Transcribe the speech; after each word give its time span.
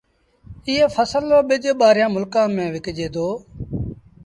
ايئي 0.67 0.85
ڦسل 0.95 1.23
رو 1.33 1.39
ٻج 1.47 1.63
ٻآهريآݩ 1.79 2.13
ملڪآݩ 2.15 2.51
ميݩ 2.55 2.71
وڪجي 2.73 3.07
دو۔ 3.13 3.27